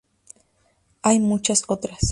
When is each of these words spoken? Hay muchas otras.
Hay 1.03 1.19
muchas 1.19 1.63
otras. 1.67 1.99